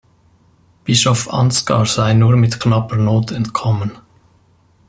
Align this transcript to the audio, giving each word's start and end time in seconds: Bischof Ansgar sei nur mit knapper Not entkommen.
Bischof 0.83 1.31
Ansgar 1.31 1.85
sei 1.85 2.15
nur 2.15 2.35
mit 2.35 2.59
knapper 2.59 2.95
Not 2.95 3.29
entkommen. 3.29 3.91